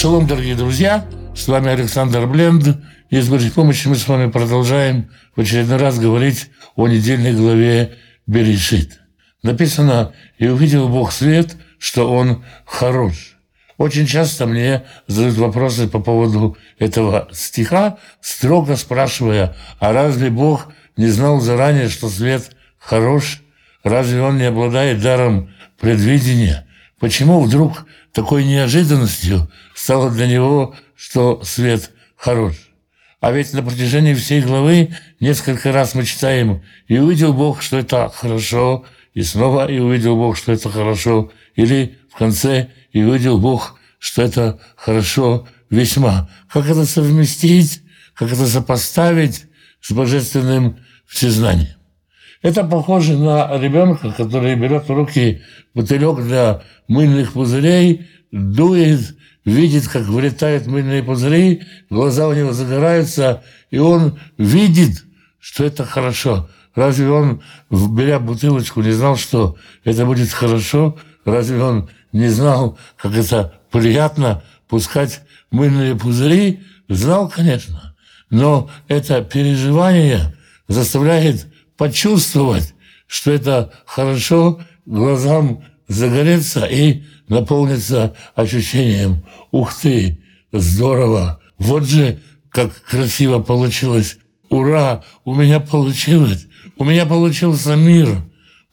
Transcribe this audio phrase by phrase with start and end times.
[0.00, 1.04] Шалом, дорогие друзья!
[1.36, 2.78] С вами Александр Бленд.
[3.10, 7.98] И с Божьей помощью мы с вами продолжаем в очередной раз говорить о недельной главе
[8.26, 8.98] Берешит.
[9.42, 13.36] Написано «И увидел Бог свет, что Он хорош».
[13.76, 21.08] Очень часто мне задают вопросы по поводу этого стиха, строго спрашивая, а разве Бог не
[21.08, 23.42] знал заранее, что свет хорош?
[23.84, 26.66] Разве Он не обладает даром предвидения?
[27.00, 32.54] Почему вдруг такой неожиданностью стало для него, что свет хорош?
[33.20, 38.12] А ведь на протяжении всей главы несколько раз мы читаем «И увидел Бог, что это
[38.14, 43.78] хорошо», и снова «И увидел Бог, что это хорошо», или в конце «И увидел Бог,
[43.98, 46.28] что это хорошо весьма».
[46.52, 47.82] Как это совместить,
[48.14, 49.46] как это сопоставить
[49.80, 51.79] с божественным всезнанием?
[52.42, 55.42] Это похоже на ребенка, который берет в руки
[55.74, 63.78] бутылек для мыльных пузырей, дует, видит, как вылетают мыльные пузыри, глаза у него загораются, и
[63.78, 65.04] он видит,
[65.38, 66.48] что это хорошо.
[66.74, 70.96] Разве он, беря бутылочку, не знал, что это будет хорошо?
[71.26, 76.60] Разве он не знал, как это приятно пускать мыльные пузыри?
[76.88, 77.94] Знал, конечно.
[78.30, 80.34] Но это переживание
[80.68, 81.46] заставляет
[81.80, 82.74] почувствовать,
[83.06, 90.22] что это хорошо, глазам загореться и наполниться ощущением «Ух ты,
[90.52, 91.40] здорово!
[91.56, 94.18] Вот же как красиво получилось!
[94.50, 95.04] Ура!
[95.24, 96.48] У меня получилось!
[96.76, 98.14] У меня получился мир!»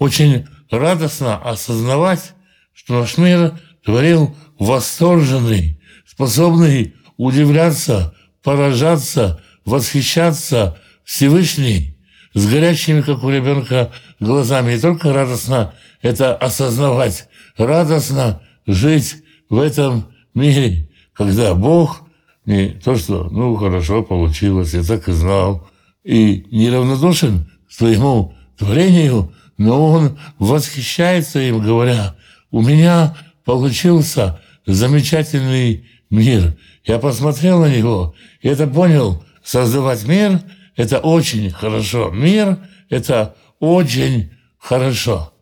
[0.00, 2.32] Очень радостно осознавать,
[2.74, 11.92] что наш мир творил восторженный, способный удивляться, поражаться, восхищаться Всевышний–
[12.36, 14.74] с горячими, как у ребенка, глазами.
[14.74, 19.16] И только радостно это осознавать, радостно жить
[19.48, 22.02] в этом мире, когда Бог
[22.44, 25.66] не то, что, ну, хорошо получилось, я так и знал,
[26.04, 32.16] и неравнодушен своему творению, но он восхищается им, говоря,
[32.50, 33.16] у меня
[33.46, 36.54] получился замечательный мир.
[36.84, 40.38] Я посмотрел на него, и это понял, создавать мир–
[40.76, 42.10] это очень хорошо.
[42.10, 42.58] Мир–
[42.90, 45.32] это очень хорошо.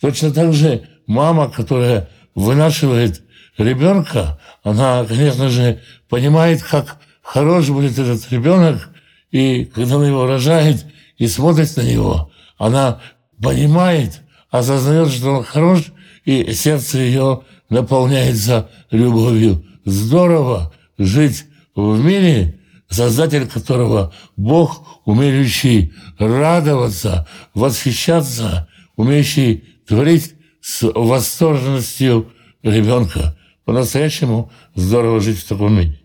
[0.00, 3.22] Точно так же мама, которая вынашивает
[3.58, 8.90] ребенка, она, конечно же, понимает, как хорош будет этот ребенок,
[9.30, 10.86] и когда она его рожает
[11.18, 13.00] и смотрит на него, она
[13.42, 15.92] понимает, осознает, что он хорош,
[16.24, 19.64] и сердце ее наполняется любовью.
[19.84, 21.44] Здорово жить
[21.74, 33.36] в мире, создатель которого Бог, умеющий радоваться, восхищаться, умеющий творить с восторженностью ребенка.
[33.64, 36.00] По-настоящему здорово жить в таком мире.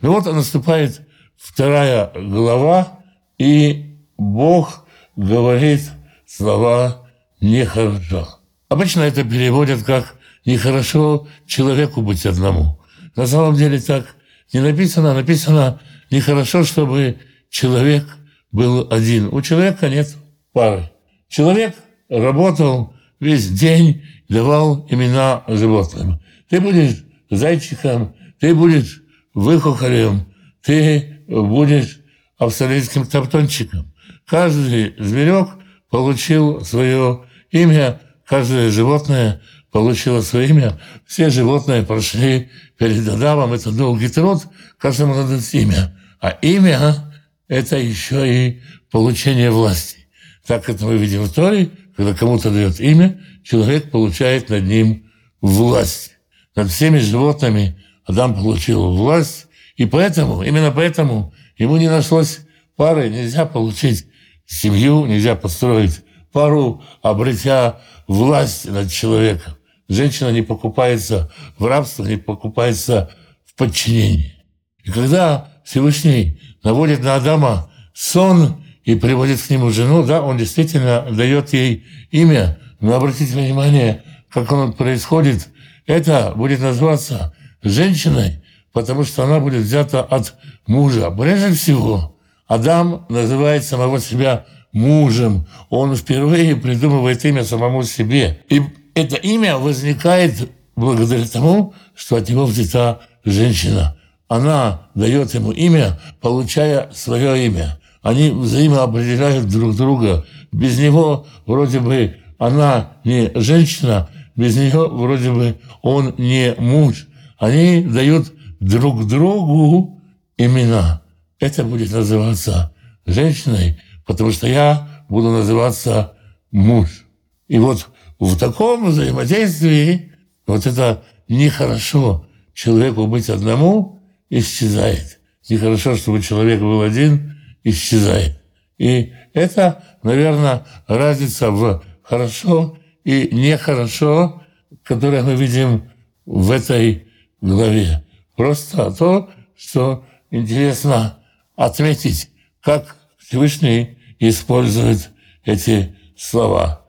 [0.00, 1.06] Ну вот наступает
[1.36, 3.00] вторая глава,
[3.38, 5.82] и Бог говорит
[6.26, 7.06] слова
[7.40, 8.38] «нехорошо».
[8.68, 10.14] Обычно это переводят как
[10.46, 12.78] «нехорошо человеку быть одному».
[13.16, 14.16] На самом деле так
[14.52, 15.80] не написано, написано
[16.12, 17.16] Нехорошо, чтобы
[17.48, 18.04] человек
[18.52, 19.28] был один.
[19.32, 20.14] У человека нет
[20.52, 20.90] пары.
[21.28, 21.74] Человек
[22.10, 26.20] работал весь день, давал имена животным.
[26.50, 29.02] Ты будешь зайчиком, ты будешь
[29.32, 30.26] выхухолем,
[30.62, 32.00] ты будешь
[32.36, 33.90] австралийским топтончиком.
[34.26, 35.48] Каждый зверек
[35.88, 39.40] получил свое имя, каждое животное
[39.70, 40.78] получило свое имя.
[41.06, 43.54] Все животные прошли перед Адамом.
[43.54, 44.42] Это долгий труд,
[44.76, 45.96] каждому надо имя.
[46.22, 47.12] А имя–
[47.48, 48.62] это еще и
[48.92, 50.06] получение власти.
[50.46, 55.10] Так это мы видим в Торе, когда кому-то дает имя, человек получает над ним
[55.40, 56.12] власть.
[56.54, 62.40] Над всеми животными Адам получил власть, и поэтому, именно поэтому ему не нашлось
[62.76, 64.06] пары, нельзя получить
[64.46, 69.54] семью, нельзя построить пару, обретя власть над человеком.
[69.88, 73.10] Женщина не покупается в рабство, не покупается
[73.44, 74.36] в подчинении.
[74.84, 81.06] И когда Всевышний наводит на Адама сон и приводит к нему жену, да, он действительно
[81.10, 85.48] дает ей имя, но обратите внимание, как он происходит,
[85.86, 88.42] это будет называться женщиной,
[88.72, 90.34] потому что она будет взята от
[90.66, 91.10] мужа.
[91.10, 92.16] Прежде всего,
[92.46, 95.46] Адам называет самого себя мужем.
[95.70, 98.42] Он впервые придумывает имя самому себе.
[98.48, 98.62] И
[98.94, 103.96] это имя возникает благодаря тому, что от него взята женщина
[104.32, 107.78] она дает ему имя, получая свое имя.
[108.00, 110.24] Они взаимоопределяют друг друга.
[110.50, 117.08] Без него вроде бы она не женщина, без нее вроде бы он не муж.
[117.38, 120.00] Они дают друг другу
[120.38, 121.02] имена.
[121.38, 122.72] Это будет называться
[123.04, 126.14] женщиной, потому что я буду называться
[126.50, 127.04] муж.
[127.48, 127.86] И вот
[128.18, 130.10] в таком взаимодействии
[130.46, 132.24] вот это нехорошо
[132.54, 133.98] человеку быть одному
[134.32, 135.20] исчезает.
[135.48, 138.40] Нехорошо, чтобы человек был один, исчезает.
[138.78, 144.42] И это, наверное, разница в хорошо и нехорошо,
[144.84, 145.90] которое мы видим
[146.24, 147.08] в этой
[147.42, 148.04] главе.
[148.34, 151.18] Просто то, что интересно
[151.54, 152.30] отметить,
[152.62, 155.10] как Всевышний использует
[155.44, 156.86] эти слова.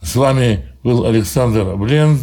[0.00, 2.20] С вами был Александр Бленд.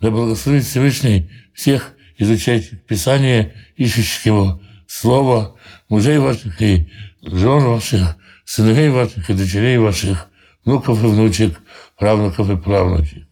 [0.00, 5.56] Да благословит Всевышний всех изучающих Писание, ищущих его Слово,
[5.88, 6.88] мужей ваших и
[7.22, 10.28] жен ваших, сыновей ваших и дочерей ваших,
[10.64, 11.58] внуков и внучек,
[11.98, 13.24] правнуков и правнучек.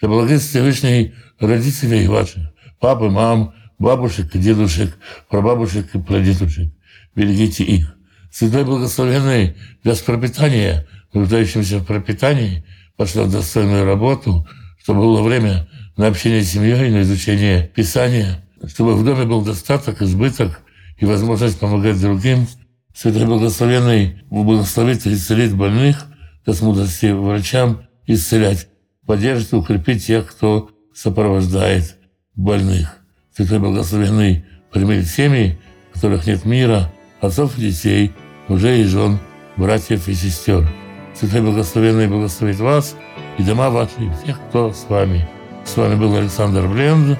[0.00, 2.42] Да благословит Всевышний родителей ваших,
[2.80, 4.96] папы, мам, бабушек и дедушек,
[5.28, 6.72] прабабушек и прадедушек.
[7.14, 7.94] Берегите их.
[8.30, 12.64] Святой Благословенный без пропитания, нуждающимся в пропитании,
[12.96, 14.46] пошла достойную работу,
[14.82, 20.02] чтобы было время на общение с семьей, на изучение Писания, чтобы в доме был достаток,
[20.02, 20.60] избыток
[20.98, 22.46] и возможность помогать другим.
[22.94, 26.06] Святой Благословенный благословит и исцелит больных,
[26.46, 28.68] даст мудрости врачам исцелять,
[29.06, 31.96] поддержит и укрепит тех, кто сопровождает
[32.34, 32.98] больных.
[33.36, 35.58] Святой Благословенный примирит семьи,
[35.90, 38.12] в которых нет мира, отцов и детей,
[38.48, 39.18] мужей и жен,
[39.56, 40.68] братьев и сестер.
[41.14, 42.96] Святой Благословенный благословит вас
[43.38, 45.28] и дома ваши, всех, кто с вами.
[45.64, 47.18] С вами был Александр Бленд.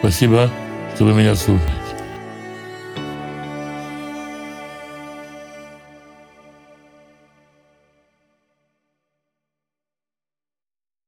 [0.00, 0.50] Спасибо,
[0.94, 1.83] что вы меня слушаете.